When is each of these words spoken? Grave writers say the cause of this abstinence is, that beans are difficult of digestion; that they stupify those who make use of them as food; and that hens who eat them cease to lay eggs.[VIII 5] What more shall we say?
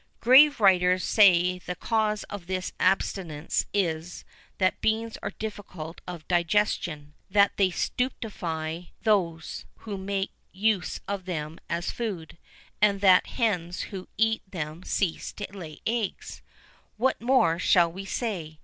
Grave 0.19 0.59
writers 0.59 1.03
say 1.03 1.59
the 1.59 1.75
cause 1.75 2.23
of 2.23 2.47
this 2.47 2.73
abstinence 2.79 3.67
is, 3.71 4.25
that 4.57 4.81
beans 4.81 5.15
are 5.21 5.29
difficult 5.37 6.01
of 6.07 6.27
digestion; 6.27 7.13
that 7.29 7.51
they 7.57 7.69
stupify 7.69 8.87
those 9.03 9.65
who 9.81 9.99
make 9.99 10.31
use 10.51 10.99
of 11.07 11.25
them 11.25 11.59
as 11.69 11.91
food; 11.91 12.39
and 12.81 12.99
that 13.01 13.27
hens 13.27 13.81
who 13.93 14.07
eat 14.17 14.41
them 14.49 14.81
cease 14.81 15.31
to 15.33 15.45
lay 15.55 15.81
eggs.[VIII 15.85 16.41
5] 16.93 16.93
What 16.97 17.21
more 17.21 17.59
shall 17.59 17.91
we 17.91 18.05
say? 18.05 18.59